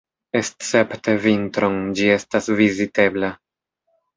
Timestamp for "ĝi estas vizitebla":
1.99-3.31